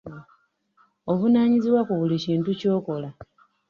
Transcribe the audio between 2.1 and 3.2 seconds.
kintu ky'okola.